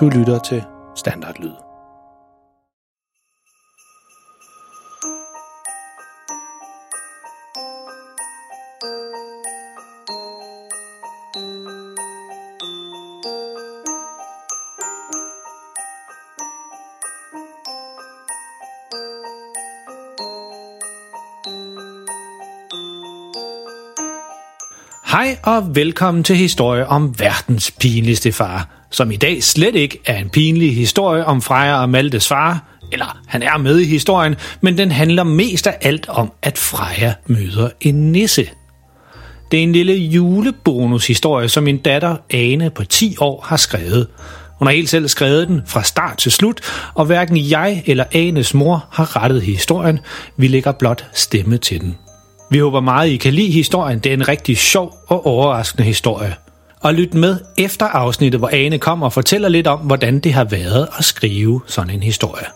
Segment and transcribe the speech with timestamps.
[0.00, 0.62] Du lytter til
[0.96, 1.50] Standardlyd.
[25.04, 30.16] Hej og velkommen til historie om verdens pinligste far, som i dag slet ikke er
[30.16, 34.78] en pinlig historie om Freja og Maltes far, eller han er med i historien, men
[34.78, 38.48] den handler mest af alt om, at Freja møder en nisse.
[39.50, 44.06] Det er en lille julebonushistorie, som min datter Ane på 10 år har skrevet.
[44.58, 46.60] Hun har helt selv skrevet den fra start til slut,
[46.94, 49.98] og hverken jeg eller Anes mor har rettet historien.
[50.36, 51.98] Vi lægger blot stemme til den.
[52.50, 53.98] Vi håber meget, I kan lide historien.
[53.98, 56.34] Det er en rigtig sjov og overraskende historie.
[56.80, 60.44] Og lyt med efter afsnittet, hvor Ane kommer og fortæller lidt om, hvordan det har
[60.44, 62.46] været at skrive sådan en historie.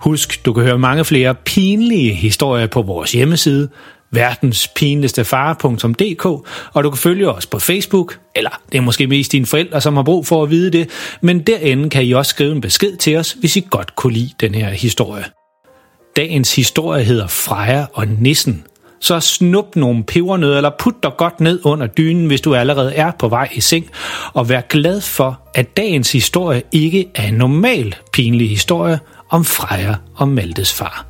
[0.00, 3.68] Husk, du kan høre mange flere pinlige historier på vores hjemmeside,
[4.10, 6.24] verdenspinligstefare.dk,
[6.72, 9.96] og du kan følge os på Facebook, eller det er måske mest dine forældre, som
[9.96, 10.88] har brug for at vide det,
[11.20, 14.30] men derinde kan I også skrive en besked til os, hvis I godt kunne lide
[14.40, 15.24] den her historie.
[16.16, 18.64] Dagens historie hedder Freja og Nissen,
[19.00, 23.10] så snup nogle pebernødder eller put dig godt ned under dynen, hvis du allerede er
[23.18, 23.90] på vej i seng,
[24.32, 28.98] og vær glad for, at dagens historie ikke er en normal pinlig historie
[29.30, 31.09] om Freja og Maltes far.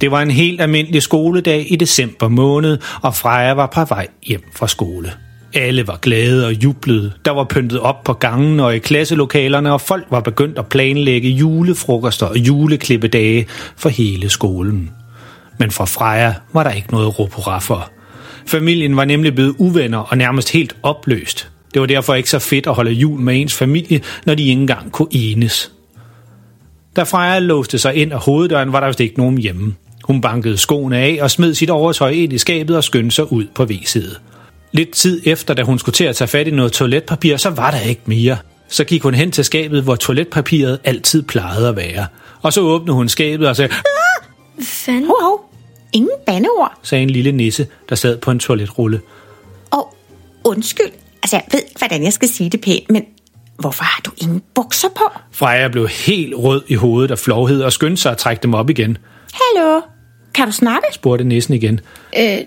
[0.00, 4.42] Det var en helt almindelig skoledag i december måned, og Freja var på vej hjem
[4.56, 5.12] fra skole.
[5.54, 7.12] Alle var glade og jublede.
[7.24, 11.28] Der var pyntet op på gangen og i klasselokalerne, og folk var begyndt at planlægge
[11.28, 14.90] julefrokoster og juleklippedage for hele skolen.
[15.58, 17.32] Men for Freja var der ikke noget råb
[17.62, 17.90] for.
[18.46, 21.50] Familien var nemlig blevet uvenner og nærmest helt opløst.
[21.74, 24.60] Det var derfor ikke så fedt at holde jul med ens familie, når de ikke
[24.60, 25.72] engang kunne enes.
[26.96, 29.74] Da Freja låste sig ind af hoveddøren, var der vist ikke nogen hjemme.
[30.08, 33.46] Hun bankede skoene af og smed sit overtøj ind i skabet og skyndte sig ud
[33.54, 34.16] på V-side.
[34.72, 37.70] Lidt tid efter, da hun skulle til at tage fat i noget toiletpapir, så var
[37.70, 38.36] der ikke mere.
[38.68, 42.06] Så gik hun hen til skabet, hvor toiletpapiret altid plejede at være.
[42.42, 43.68] Og så åbnede hun skabet og sagde,
[44.54, 45.04] Hvad fanden?
[45.04, 45.52] Hov, hov.
[45.92, 46.78] Ingen bandeord.
[46.82, 49.00] sagde en lille nisse, der sad på en toiletrulle.
[49.70, 49.96] Og
[50.44, 50.90] undskyld,
[51.22, 53.04] altså jeg ved, hvordan jeg skal sige det pænt, men
[53.58, 55.04] hvorfor har du ingen bukser på?
[55.32, 58.70] Freja blev helt rød i hovedet af flovhed og skyndte sig at trække dem op
[58.70, 58.98] igen,
[59.32, 59.80] Hallo,
[60.38, 60.86] kan du snakke?
[60.92, 61.80] spurgte nissen igen,
[62.18, 62.38] Øh,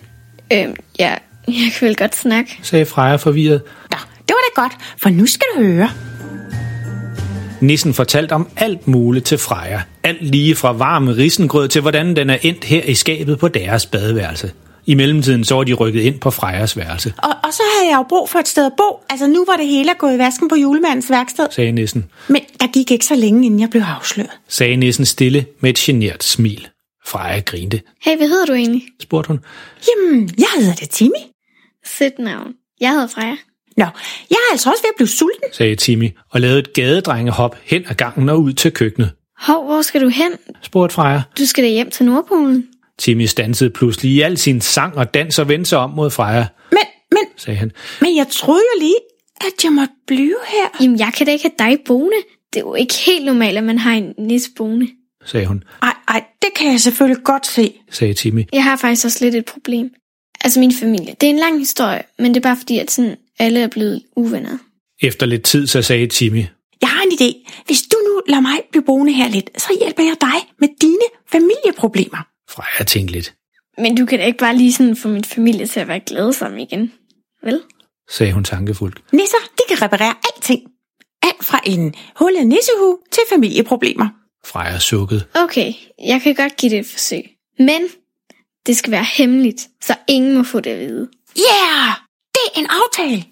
[0.53, 0.65] øh,
[0.99, 1.15] ja,
[1.47, 2.59] jeg kan vel godt snakke.
[2.63, 3.61] sagde Freja forvirret.
[3.91, 3.97] Nå,
[4.27, 5.89] det var da godt, for nu skal du høre.
[7.61, 9.81] Nissen fortalte om alt muligt til Freja.
[10.03, 13.85] Alt lige fra varme risengrød til hvordan den er endt her i skabet på deres
[13.85, 14.51] badeværelse.
[14.85, 17.97] I mellemtiden så var de rykket ind på Frejas værelse, Og, og så havde jeg
[17.97, 19.03] jo brug for et sted at bo.
[19.09, 21.47] Altså nu var det hele gået i vasken på julemandens værksted.
[21.51, 22.05] sagde nissen.
[22.27, 24.29] Men der gik ikke så længe, inden jeg blev afsløret.
[24.47, 26.67] Sagde nissen stille med et genert smil.
[27.05, 27.81] Freja grinte.
[28.03, 28.83] Hey, hvad hedder du egentlig?
[29.01, 29.39] Spurgte hun.
[29.87, 31.15] Jamen, jeg hedder da Timmy.
[31.85, 32.53] Sødt navn.
[32.79, 33.35] Jeg hedder Freja.
[33.77, 33.85] Nå,
[34.29, 35.49] jeg er altså også ved at blive sulten.
[35.53, 39.11] sagde Timmy og lavede et gadedrengehop hen ad gangen og ud til køkkenet.
[39.39, 40.31] Hov, hvor skal du hen?
[40.61, 41.21] Spurgte Freja.
[41.37, 42.67] Du skal da hjem til Nordpolen.
[42.99, 46.45] Timmy stansede pludselig i al sin sang og dans og vendte sig om mod Freja,
[46.71, 46.79] Men,
[47.11, 47.71] men, sagde han.
[48.01, 48.95] men jeg troede jo lige,
[49.41, 50.79] at jeg måtte blive her.
[50.83, 52.17] Jamen, jeg kan da ikke have dig boende.
[52.53, 54.87] Det er jo ikke helt normalt, at man har en nis boende.
[55.25, 57.73] Sagde hun, Ej, ej, det kan jeg selvfølgelig godt se.
[57.91, 58.43] sagde Timmy.
[58.53, 59.89] Jeg har faktisk også lidt et problem.
[60.43, 61.15] Altså min familie.
[61.21, 64.03] Det er en lang historie, men det er bare fordi, at sådan alle er blevet
[64.15, 64.57] uvenner.
[65.01, 66.43] Efter lidt tid, så sagde Timmy,
[66.81, 67.49] Jeg har en idé.
[67.65, 71.07] Hvis du nu lader mig blive boende her lidt, så hjælper jeg dig med dine
[71.31, 72.27] familieproblemer.
[72.49, 73.33] Freja tænkte lidt,
[73.77, 76.33] Men du kan da ikke bare lige sådan få min familie til at være glade
[76.33, 76.91] sammen igen.
[77.43, 77.61] Vel?
[78.09, 79.01] sagde hun tankefuldt.
[79.13, 80.61] Nisser, de kan reparere alting.
[81.23, 84.07] Alt fra en hullet nissehue til familieproblemer.
[84.45, 85.23] Freja sukkede.
[85.35, 87.23] Okay, jeg kan godt give det et forsøg.
[87.59, 87.81] Men
[88.65, 91.07] det skal være hemmeligt, så ingen må få det at vide.
[91.37, 91.95] Yeah!
[92.33, 93.23] Det er en aftale.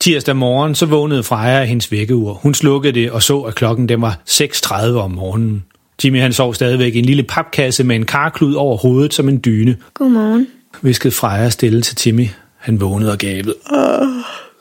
[0.00, 2.32] Tirsdag morgen så vågnede Freja af hendes vækkeur.
[2.32, 5.64] Hun slukkede det og så, at klokken den var 6.30 om morgenen.
[6.04, 9.40] Jimmy han sov stadigvæk i en lille papkasse med en karklud over hovedet som en
[9.44, 10.46] dyne, Godmorgen.
[10.82, 12.26] viskede Freja stille til Timmy.
[12.56, 13.54] Han vågnede og gabede.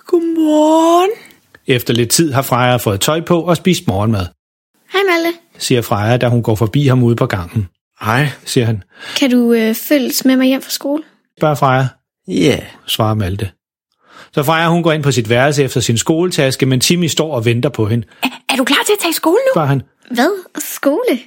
[0.05, 1.09] Godmorgen.
[1.67, 4.25] Efter lidt tid har Freja fået tøj på og spist morgenmad,
[4.93, 5.36] Hej Malte.
[5.57, 7.67] Siger Freja, da hun går forbi ham ude på gangen.
[8.01, 8.27] Hej.
[8.45, 8.83] Siger han.
[9.17, 11.03] Kan du øh, følges med mig hjem fra skole?
[11.39, 11.87] Spørger Freja,
[12.27, 12.33] Ja.
[12.33, 12.61] Yeah.
[12.87, 13.49] svarer Malte.
[14.33, 17.45] Så Freja hun går ind på sit værelse efter sin skoletaske, men Timmy står og
[17.45, 18.07] venter på hende.
[18.23, 19.51] Er, er du klar til at tage i skole nu?
[19.53, 19.81] Spørger han,
[20.11, 20.43] Hvad?
[20.59, 21.19] Skole?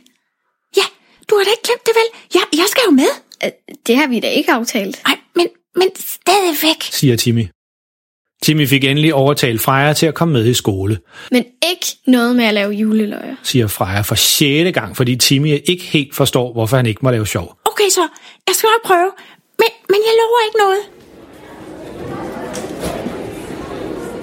[0.76, 0.82] Ja,
[1.30, 2.20] du har da ikke glemt det vel?
[2.34, 3.12] Jeg, jeg skal jo med.
[3.44, 3.50] Øh,
[3.86, 5.00] Det har vi da ikke aftalt.
[5.06, 5.46] Nej, men,
[5.76, 6.82] men stadigvæk.
[6.82, 7.46] siger Timmy.
[8.42, 10.98] Timmy fik endelig overtalt Freja til at komme med i skole,
[11.30, 13.34] Men ikke noget med at lave juleløjer.
[13.42, 17.26] siger Freja for sjette gang, fordi Timmy ikke helt forstår, hvorfor han ikke må lave
[17.26, 17.56] sjov.
[17.64, 18.00] Okay så,
[18.48, 19.10] jeg skal nok prøve.
[19.58, 20.78] Men, men jeg lover ikke noget.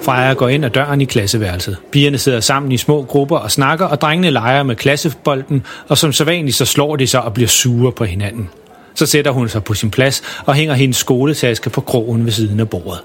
[0.02, 1.76] Freja går ind ad døren i klasseværelset.
[1.92, 6.12] Pigerne sidder sammen i små grupper og snakker, og drengene leger med klassebolden, og som
[6.12, 8.50] sædvanligt så slår de sig og bliver sure på hinanden.
[8.94, 12.60] Så sætter hun sig på sin plads og hænger hendes skoletaske på krogen ved siden
[12.60, 13.00] af bordet.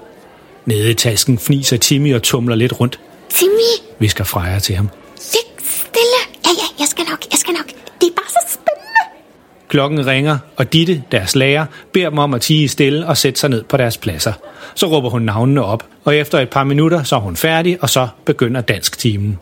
[0.66, 3.00] Nede i tasken fniser Timmy og tumler lidt rundt,
[3.30, 4.88] Timmy, visker Freja til ham.
[5.16, 6.20] lig stille.
[6.44, 7.66] Ja, ja, jeg skal nok, jeg skal nok.
[8.00, 9.24] Det er bare så spændende.
[9.68, 13.50] Klokken ringer, og Ditte, deres lærer, beder dem om at tige stille og sætte sig
[13.50, 14.32] ned på deres pladser.
[14.74, 17.90] Så råber hun navnene op, og efter et par minutter så er hun færdig, og
[17.90, 19.38] så begynder dansktimen,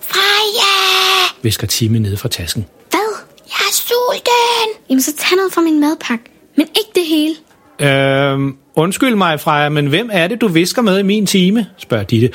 [0.00, 1.34] Freja!
[1.42, 2.66] visker Timmy ned fra tasken.
[2.90, 3.00] Hvad?
[3.46, 4.82] Jeg er sulten.
[4.88, 6.24] Jamen, så tag noget fra min madpakke.
[6.56, 7.34] Men ikke det hele.
[7.82, 11.66] Øhm, undskyld mig, Freja, men hvem er det, du visker med i min time?
[11.78, 12.30] spørger Ditte,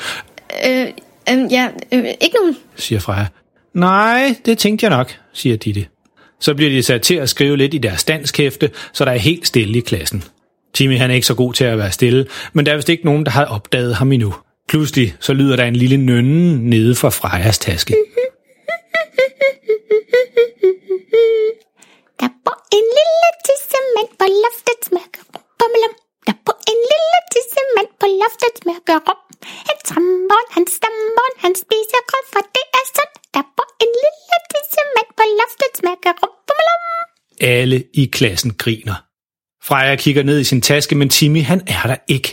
[0.66, 0.86] Øh,
[1.30, 2.56] øh, ja, øh, ikke nogen.
[2.76, 3.26] siger Freja.
[3.74, 5.86] Nej, det tænkte jeg nok, siger Ditte.
[6.40, 9.46] Så bliver de sat til at skrive lidt i deres danskhæfte, så der er helt
[9.46, 10.24] stille i klassen.
[10.74, 13.04] Timmy han er ikke så god til at være stille, men der er vist ikke
[13.04, 14.34] nogen, der har opdaget ham endnu.
[14.68, 17.94] Pludselig så lyder der en lille nønnen nede fra Frejas taske.
[22.20, 25.17] Der bor en lille tissemand på loftets mørke rum.
[25.60, 25.94] Bummelum.
[26.26, 29.20] Der på en lille tissemand på loftet mørke rum.
[29.68, 33.14] Han trammer, han stammer, han spiser grød, for det er sundt.
[33.34, 36.34] Der på en lille tissemand på loftet mørke rum.
[36.48, 37.06] Bummelum.
[37.56, 38.98] Alle i klassen griner.
[39.68, 42.30] Freja kigger ned i sin taske, men Timmy han er der ikke.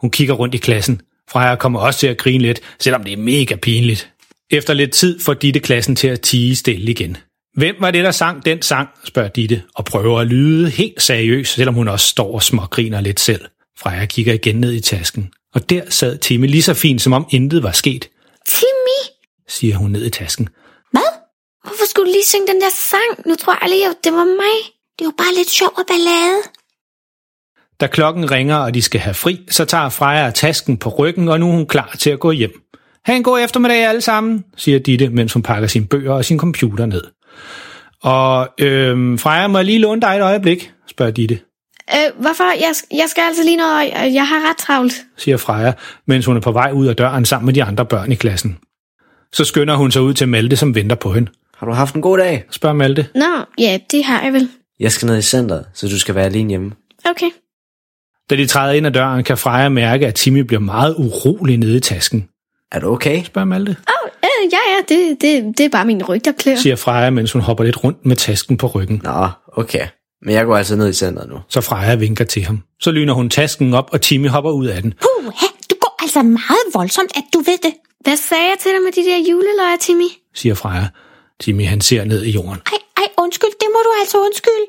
[0.00, 1.02] Hun kigger rundt i klassen.
[1.30, 4.12] Freja kommer også til at grine lidt, selvom det er mega pinligt.
[4.50, 7.16] Efter lidt tid får Ditte klassen til at tige stille igen.
[7.54, 11.48] Hvem var det, der sang den sang, spørger Ditte, og prøver at lyde helt seriøs,
[11.48, 13.44] selvom hun også står og smågriner lidt selv.
[13.78, 17.26] Freja kigger igen ned i tasken, og der sad Timmy lige så fint, som om
[17.30, 18.08] intet var sket,
[18.48, 19.00] Timmy!
[19.48, 20.48] siger hun ned i tasken.
[20.90, 21.10] Hvad?
[21.62, 23.28] Hvorfor skulle du lige synge den der sang?
[23.28, 24.56] Nu tror jeg aldrig, at det var mig.
[24.98, 26.42] Det jo bare lidt sjov og ballade.
[27.80, 31.40] Da klokken ringer, og de skal have fri, så tager Freja tasken på ryggen, og
[31.40, 32.52] nu er hun klar til at gå hjem.
[33.04, 36.38] Ha' en god eftermiddag alle sammen, siger Ditte, mens hun pakker sine bøger og sin
[36.38, 37.04] computer ned.
[38.02, 41.38] Og øhm, Freja, må jeg lige låne dig et øjeblik, spørger Ditte,
[41.94, 42.44] Øh, hvorfor?
[42.44, 44.94] Jeg, jeg skal altså lige noget, og jeg har ret travlt.
[45.16, 45.72] siger Freja,
[46.06, 48.56] mens hun er på vej ud af døren sammen med de andre børn i klassen.
[49.32, 51.30] Så skynder hun sig ud til Malte, som venter på hende.
[51.56, 52.44] Har du haft en god dag?
[52.50, 53.06] Spørger Malte.
[53.14, 54.48] Nå, ja, det har jeg vel.
[54.80, 56.72] Jeg skal ned i centret, så du skal være alene hjemme.
[57.10, 57.30] Okay.
[58.30, 61.76] Da de træder ind ad døren, kan Freja mærke, at Timmy bliver meget urolig nede
[61.76, 62.28] i tasken.
[62.74, 63.24] Er du okay?
[63.24, 66.32] Spørger Malte, Åh, oh, øh, ja, ja, det, det, det er bare min ryg, der
[66.32, 66.54] klør.
[66.56, 69.00] siger Freja, mens hun hopper lidt rundt med tasken på ryggen.
[69.04, 69.86] Nå, okay.
[70.24, 71.36] Men jeg går altså ned i centret nu.
[71.48, 72.62] Så Freja vinker til ham.
[72.80, 74.94] Så lyner hun tasken op, og Timmy hopper ud af den.
[75.00, 75.32] Puh,
[75.70, 77.74] du går altså meget voldsomt, at du ved det.
[78.00, 80.08] Hvad sagde jeg til dig med de der juleløjer, Timmy?
[80.34, 80.86] siger Freja.
[81.40, 82.60] Timmy han ser ned i jorden.
[82.72, 84.66] Ej, ej, undskyld, det må du altså undskylde.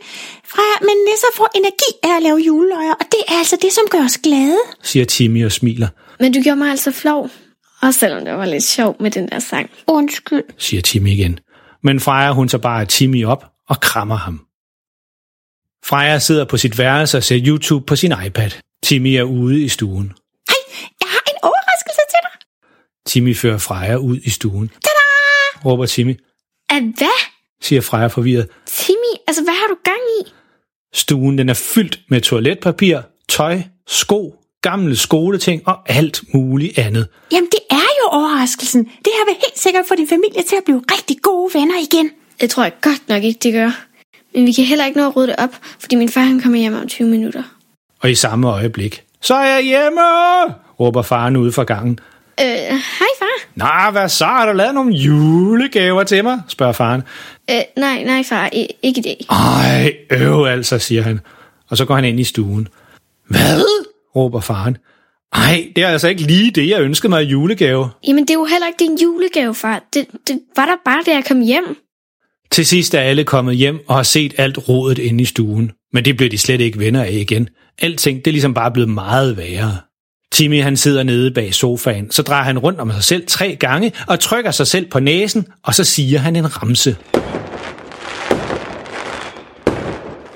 [0.54, 3.84] Freja, men nisser får energi af at lave juleløjer, og det er altså det, som
[3.90, 4.58] gør os glade.
[4.84, 5.88] siger Timmy og smiler,
[6.20, 7.30] Men du gjorde mig altså flov.
[7.86, 9.70] Også selvom det var lidt sjovt med den der sang.
[9.88, 10.44] Undskyld.
[10.58, 11.40] siger Timmy igen.
[11.84, 14.46] Men Freja hun så bare Timmy op og krammer ham.
[15.86, 18.52] Freja sidder på sit værelse og ser YouTube på sin iPad.
[18.84, 20.14] Timmy er ude i stuen.
[20.50, 20.56] Hej,
[21.02, 22.32] jeg har en overraskelse til dig.
[23.06, 24.68] Timmy fører Freja ud i stuen.
[24.68, 25.66] Tada!
[25.66, 26.20] Råber Timmy,
[26.70, 27.20] At hvad?
[27.62, 28.48] siger Freja forvirret.
[28.66, 30.32] Timmy, altså hvad har du gang i?
[30.94, 33.00] Stuen den er fyldt med toiletpapir,
[33.30, 37.08] tøj, sko, gamle skoleting og alt muligt andet.
[37.32, 37.60] Jamen, det
[38.46, 38.84] overraskelsen.
[38.84, 42.10] Det her vil helt sikkert få din familie til at blive rigtig gode venner igen.
[42.42, 43.72] Det tror jeg godt nok ikke, det gør.
[44.34, 45.50] Men vi kan heller ikke nå at rydde det op,
[45.80, 47.44] fordi min far han kommer hjem om 20 minutter.
[48.00, 50.02] Og i samme øjeblik, så er jeg hjemme,
[50.80, 52.00] råber faren ude fra gangen.
[52.42, 52.46] Øh,
[53.00, 53.38] hej far.
[53.56, 54.26] Nå, hvad så?
[54.26, 56.42] Har du lavet nogle julegaver til mig?
[56.48, 57.04] spørger faren.
[57.52, 59.16] Øh, nej, nej far, I, ikke det.
[59.30, 61.20] Ej, øv altså, siger han.
[61.70, 62.68] Og så går han ind i stuen.
[63.28, 63.66] Hvad?
[64.16, 64.78] råber faren.
[65.36, 67.90] Ej, det er altså ikke lige det, jeg ønskede mig i julegave.
[68.08, 69.84] Jamen, det er jo heller ikke din julegave, far.
[69.94, 71.78] Det, det var der bare, da jeg kom hjem.
[72.52, 75.72] Til sidst er alle kommet hjem og har set alt rodet inde i stuen.
[75.94, 77.50] Men det bliver de slet ikke venner af igen.
[77.82, 79.78] Alting, det er ligesom bare blevet meget værre.
[80.32, 83.92] Timmy han sidder nede bag sofaen, så drejer han rundt om sig selv tre gange
[84.08, 86.96] og trykker sig selv på næsen, og så siger han en ramse.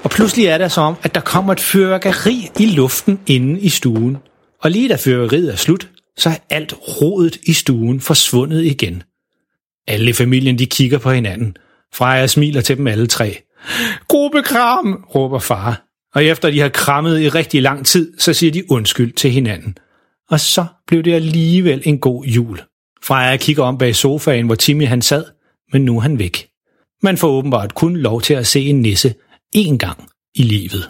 [0.03, 3.69] Og pludselig er det som om, at der kommer et fyrværkeri i luften inde i
[3.69, 4.17] stuen.
[4.61, 9.03] Og lige da fyrværkeriet er slut, så er alt rodet i stuen forsvundet igen.
[9.87, 11.57] Alle i familien de kigger på hinanden.
[11.93, 13.37] Freja smiler til dem alle tre.
[14.07, 15.85] Gruppekram, råber far.
[16.15, 19.77] Og efter de har krammet i rigtig lang tid, så siger de undskyld til hinanden.
[20.29, 22.61] Og så blev det alligevel en god jul.
[23.03, 25.25] Freja kigger om bag sofaen, hvor Timmy han sad,
[25.73, 26.47] men nu er han væk.
[27.03, 29.15] Man får åbenbart kun lov til at se en nisse
[29.55, 30.89] én gang i livet.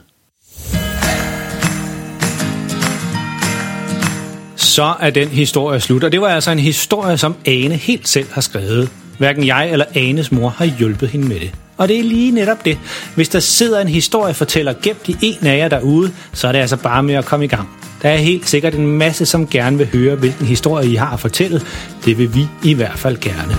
[4.69, 8.27] Så er den historie slut, og det var altså en historie, som Ane helt selv
[8.31, 8.89] har skrevet.
[9.17, 11.51] Hverken jeg eller Anes mor har hjulpet hende med det.
[11.77, 12.77] Og det er lige netop det.
[13.15, 16.77] Hvis der sidder en historiefortæller gemt i en af jer derude, så er det altså
[16.77, 17.69] bare med at komme i gang.
[18.01, 21.19] Der er helt sikkert en masse, som gerne vil høre, hvilken historie I har at
[21.19, 21.61] fortælle.
[22.05, 23.55] Det vil vi i hvert fald gerne.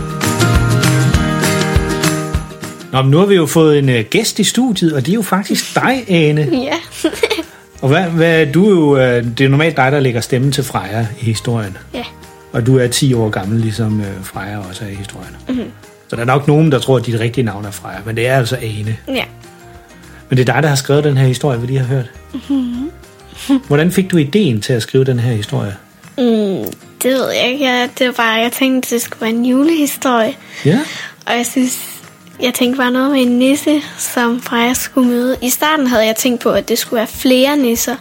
[2.93, 5.15] Nå, men nu har vi jo fået en uh, gæst i studiet, og det er
[5.15, 6.49] jo faktisk dig, Ane.
[6.53, 6.77] Ja.
[7.81, 10.65] Og hvad, hvad, du er jo, uh, det er normalt dig, der lægger stemmen til
[10.65, 11.77] Freja i historien.
[11.95, 12.05] ja.
[12.53, 15.37] Og du er 10 år gammel, ligesom uh, Freja også er i historien.
[15.49, 15.71] Mm-hmm.
[16.09, 18.27] Så der er nok nogen, der tror, at dit rigtige navn er Freja, men det
[18.27, 18.97] er altså Ane.
[19.09, 19.25] Ja.
[20.29, 22.11] Men det er dig, der har skrevet den her historie, vi lige har hørt.
[22.33, 22.91] Mm-hmm.
[23.67, 25.77] Hvordan fik du ideen til at skrive den her historie?
[26.19, 26.73] Mm,
[27.03, 27.65] det ved jeg ikke.
[27.65, 30.35] Jeg, det var bare, jeg tænkte, det skulle være en julehistorie.
[30.65, 30.81] Ja?
[31.27, 31.79] Og jeg synes,
[32.43, 35.37] jeg tænkte bare noget med en nisse, som Freja skulle møde.
[35.43, 37.97] I starten havde jeg tænkt på, at det skulle være flere nisser,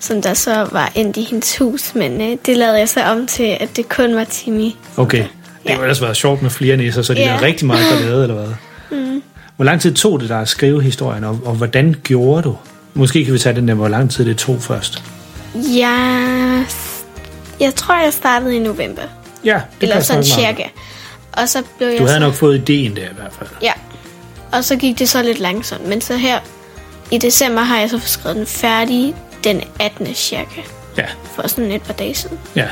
[0.00, 1.94] som der så var endt i hendes hus.
[1.94, 4.70] Men øh, det lavede jeg så om til, at det kun var Timmy.
[4.96, 5.18] Okay.
[5.18, 5.28] Det
[5.66, 5.74] Ja.
[5.74, 7.28] kunne ellers være sjovt med flere nisser, så de Ja.
[7.28, 8.54] er rigtig meget ballade, eller hvad?
[8.98, 9.22] Mm.
[9.56, 12.56] Hvor lang tid tog det dig at skrive historien, og, og hvordan gjorde du?
[12.94, 15.02] Måske kan vi tage den der, hvor lang tid det tog først.
[15.54, 16.64] Jeg,
[17.60, 19.02] jeg tror, jeg startede i november.
[19.44, 20.70] Ja, det Eller sådan nok meget.
[21.32, 23.48] Og så blev jeg Du havde så, nok fået ideen der i hvert fald.
[23.62, 23.72] Ja.
[24.52, 25.88] Og så gik det så lidt langsomt.
[25.88, 26.38] Men så her
[27.10, 30.14] i december har jeg så skrevet den færdig den 18.
[30.14, 30.60] cirka.
[30.98, 32.38] Ja, For sådan et par dage siden.
[32.56, 32.66] ja.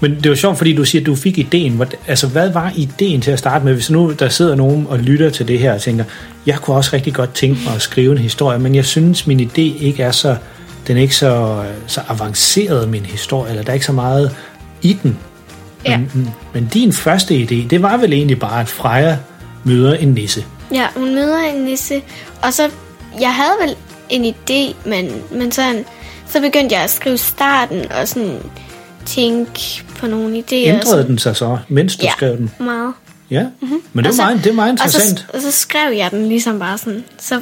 [0.00, 1.82] Men det var sjovt, fordi du siger, at du fik ideen.
[2.06, 3.74] Altså, hvad var ideen til at starte med?
[3.74, 6.04] Hvis nu der sidder nogen og lytter til det her og tænker,
[6.46, 9.40] jeg kunne også rigtig godt tænke mig at skrive en historie, men jeg synes, min
[9.40, 10.36] idé ikke er så,
[10.86, 14.36] den er ikke så, så avanceret, min historie, eller der er ikke så meget
[14.82, 15.18] i den.
[15.86, 15.96] Ja.
[15.98, 19.16] Men, men din første idé, det var vel egentlig bare, at Freja
[19.64, 20.44] møder en nisse.
[20.72, 22.02] Ja, hun møder en nisse.
[22.42, 22.70] Og så,
[23.20, 23.76] jeg havde vel
[24.08, 25.84] en idé, men, men sådan,
[26.28, 28.38] så begyndte jeg at skrive starten og sådan
[29.06, 30.54] tænke på nogle idéer.
[30.54, 32.50] Ændrede den sig så, mens du Ja, skrev den?
[32.60, 32.92] meget.
[33.30, 33.80] Ja, mm-hmm.
[33.92, 35.26] men det er, så- meget, det er meget Og så, interessant.
[35.34, 37.04] og så skrev jeg den ligesom bare sådan.
[37.18, 37.40] Så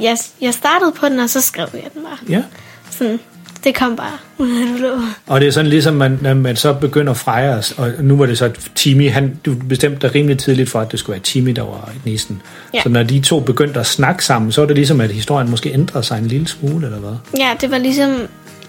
[0.00, 2.18] jeg, jeg startede på den, og så skrev jeg den bare.
[2.28, 2.42] Ja.
[2.90, 3.20] Sådan,
[3.66, 4.88] det kom bare ud af det blå.
[5.26, 8.16] Og det er sådan ligesom, man, når man så begynder at fejre, os, og nu
[8.16, 11.22] var det så Timmy, han, du bestemte dig rimelig tidligt for, at det skulle være
[11.22, 12.42] Timmy, der var nissen.
[12.74, 12.82] Ja.
[12.82, 15.72] Så når de to begyndte at snakke sammen, så var det ligesom, at historien måske
[15.72, 17.16] ændrede sig en lille smule, eller hvad?
[17.38, 18.28] Ja, det var ligesom...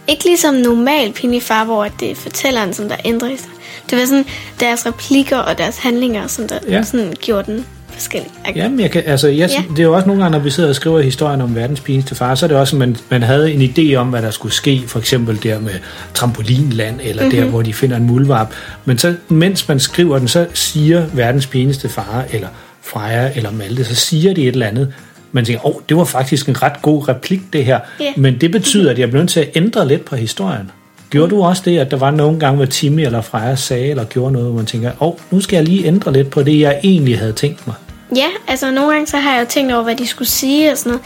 [0.10, 3.50] Ikke ligesom normal Pinifar, hvor det er fortælleren, som der ændrer sig.
[3.90, 4.26] Det var sådan
[4.60, 6.84] deres replikker og deres handlinger, som der ja.
[6.84, 7.66] sådan gjorde den
[7.98, 8.32] forskellig.
[8.56, 9.64] Jamen, jeg kan, altså, jeg, ja.
[9.70, 12.16] Det er jo også nogle gange, når vi sidder og skriver historien om verdens pinligste
[12.16, 14.54] far, så er det også, at man, man havde en idé om, hvad der skulle
[14.54, 15.74] ske, for eksempel der med
[16.14, 17.42] trampolinland, eller mm-hmm.
[17.42, 18.54] der, hvor de finder en muldvarp.
[18.86, 22.48] Men så, mens man skriver den, så siger verdens pinligste far, eller
[22.82, 24.94] Freja, eller Malte, så siger de et eller andet,
[25.32, 27.80] man tænker, åh, oh, det var faktisk en ret god replik, det her.
[28.00, 28.14] Ja.
[28.18, 30.72] Men det betyder, at jeg bliver nødt til at ændre lidt på historien.
[31.10, 34.04] Gjorde du også det, at der var nogle gange, hvor Timmy eller Freja sagde eller
[34.04, 36.60] gjorde noget, hvor man tænker, åh, oh, nu skal jeg lige ændre lidt på det,
[36.60, 37.76] jeg egentlig havde tænkt mig?
[38.16, 40.78] Ja, altså nogle gange så har jeg jo tænkt over, hvad de skulle sige og
[40.78, 41.06] sådan noget.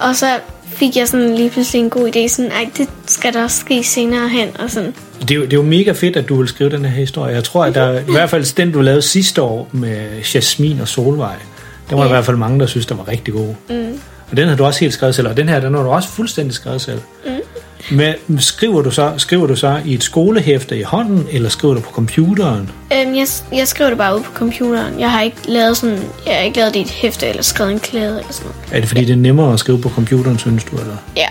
[0.00, 0.26] Og så
[0.66, 3.84] fik jeg sådan lige pludselig en god idé, sådan, ej, det skal der også ske
[3.84, 4.94] senere hen, og sådan.
[5.20, 7.34] Det er, jo, det er jo mega fedt, at du vil skrive den her historie.
[7.34, 10.88] Jeg tror, at der, i hvert fald den, du lavede sidste år med Jasmin og
[10.88, 11.36] Solvej,
[11.90, 12.08] den var ja.
[12.08, 13.54] i hvert fald mange, der synes, der var rigtig god.
[13.68, 14.00] Mm.
[14.30, 16.08] Og den har du også helt skrevet selv, og den her, den har du også
[16.08, 17.00] fuldstændig skrevet selv.
[17.24, 17.35] Mm.
[17.90, 21.80] Men skriver du, så, skriver du så i et skolehæfte i hånden, eller skriver du
[21.80, 22.70] på computeren?
[22.92, 25.00] Øhm, jeg, jeg skrev det bare ud på computeren.
[25.00, 27.72] Jeg har ikke lavet sådan, jeg har ikke lavet det i et hæfte eller skrevet
[27.72, 28.72] en klæde eller sådan noget.
[28.76, 30.76] Er det fordi, det er nemmere at skrive på computeren, synes du?
[30.76, 30.96] Eller?
[31.16, 31.26] Ja,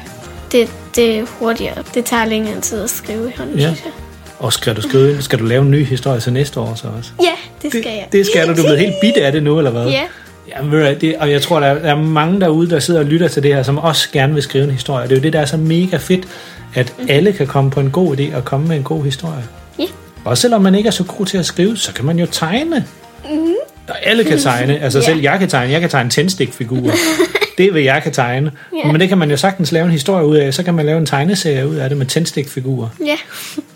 [0.51, 1.83] det, det er hurtigere.
[1.93, 3.61] Det tager længere tid at skrive i hånden, Ja.
[3.61, 3.67] ja.
[3.67, 3.91] synes jeg.
[4.39, 7.09] Og skal du, skrive, skal du lave en ny historie til næste år så også?
[7.23, 7.31] Ja,
[7.61, 8.07] det skal jeg.
[8.11, 8.53] Det skal du.
[8.53, 9.85] Du er blevet helt bit af det nu, eller hvad?
[9.87, 10.01] Ja.
[10.47, 12.99] Ja, ved du det, og jeg tror, der er, der er mange derude, der sidder
[12.99, 15.03] og lytter til det her, som også gerne vil skrive en historie.
[15.03, 16.27] Det er jo det, der er så mega fedt,
[16.73, 17.05] at mm.
[17.09, 19.43] alle kan komme på en god idé og komme med en god historie.
[19.79, 19.85] Ja.
[20.25, 22.85] Og selvom man ikke er så god til at skrive, så kan man jo tegne.
[23.31, 23.53] Mm.
[23.87, 24.79] Og alle kan tegne.
[24.79, 25.05] Altså Ja.
[25.05, 25.71] selv jeg kan tegne.
[25.71, 26.91] Jeg kan tegne tændstikfigurer.
[27.57, 28.51] det hvad jeg kan tegne.
[28.85, 28.91] Ja.
[28.91, 30.53] Men det kan man jo sagtens lave en historie ud af.
[30.53, 32.87] Så kan man lave en tegneserie ud af det med tændstikfigurer.
[33.05, 33.15] Ja.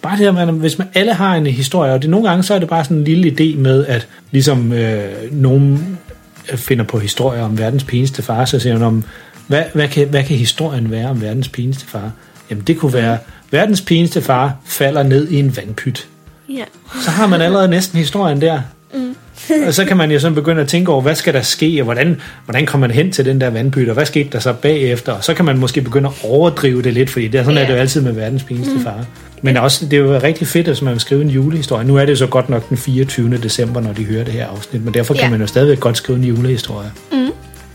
[0.02, 2.60] Bare det, man, hvis man alle har en historie, og det nogle gange så er
[2.60, 5.98] det bare sådan en lille idé med, at ligesom øh, nogen
[6.56, 9.04] finder på historier om verdens pinligste far, så siger man om,
[9.48, 12.12] hvad, hvad, kan, hvad kan historien være om verdens pinligste far?
[12.50, 13.18] Jamen, det kunne være,
[13.52, 16.08] verdens pinligste far falder ned i en vandpyt.
[16.50, 16.64] Ja.
[17.04, 18.62] Så har man allerede næsten historien der.
[18.94, 19.16] Mm.
[19.68, 21.84] og så kan man jo sådan begynde at tænke over, hvad skal der ske, og
[21.84, 25.12] hvordan, hvordan kommer man hen til den der vandpyt, og hvad skete der så bagefter?
[25.12, 27.64] Og så kan man måske begynde at overdrive det lidt, fordi det er sådan, Ja.
[27.64, 28.84] er det jo altid med verdens pinligste mm.
[28.84, 29.06] far.
[29.42, 31.88] Men også, det er jo rigtig fedt, hvis man vil skrive en julehistorie.
[31.88, 33.38] Nu er det så godt nok den 24.
[33.38, 35.30] december, når de hører det her afsnit, men derfor kan Ja.
[35.30, 36.92] man jo stadigvæk godt skrive en julehistorie.
[37.12, 37.18] Mm.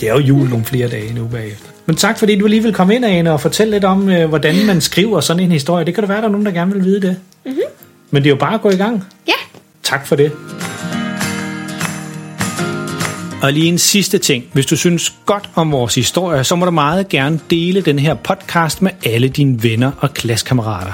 [0.01, 1.67] Det er jo jul nogle flere dage nu bagefter.
[1.87, 4.67] Men tak fordi du lige vil komme ind, Ane, og fortælle lidt om, øh, hvordan
[4.67, 5.85] man skriver sådan en historie.
[5.85, 7.17] Det kan da være, der er nogen, der gerne vil vide det.
[7.45, 7.61] Mm-hmm.
[8.11, 9.05] Men det er jo bare at gå i gang.
[9.29, 9.33] Ja.
[9.83, 10.33] Tak for det.
[13.43, 14.45] Og lige en sidste ting.
[14.53, 18.15] Hvis du synes godt om vores historie, så må du meget gerne dele den her
[18.15, 20.93] podcast med alle dine venner og klassekammerater.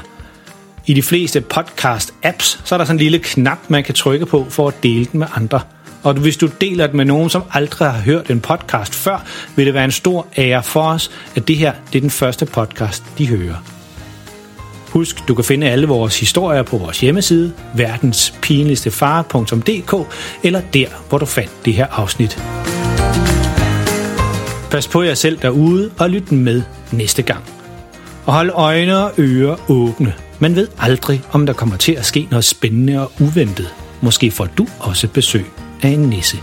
[0.86, 4.46] I de fleste podcast-apps, så er der sådan en lille knap, man kan trykke på
[4.48, 5.60] for at dele den med andre.
[6.02, 9.24] Og hvis du deler det med nogen, som aldrig har hørt en podcast før,
[9.56, 12.46] vil det være en stor ære for os, at det her det er den første
[12.46, 13.64] podcast, de hører.
[14.88, 19.94] Husk, du kan finde alle vores historier på vores hjemmeside, verdenspinligstefar.dk,
[20.42, 22.38] eller der, hvor du fandt det her afsnit.
[24.70, 27.59] Pas på jer selv derude og lyt med næste gang.
[28.30, 30.14] Og hold øjne og ører åbne.
[30.38, 33.74] Man ved aldrig, om der kommer til at ske noget spændende og uventet.
[34.00, 35.46] Måske får du også besøg
[35.82, 36.36] af en nisse.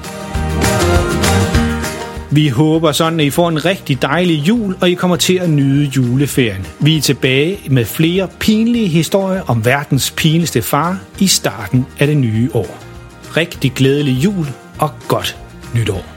[2.32, 5.50] Vi håber sådan, at I får en rigtig dejlig jul, og I kommer til at
[5.50, 6.68] nyde juleferien.
[6.80, 12.18] Vi er tilbage med flere pinlige historier om verdens pinligste far i starten af det
[12.18, 12.78] nye år.
[13.38, 14.48] Rigtig glædelig jul
[14.80, 15.38] og godt
[15.76, 16.17] nytår.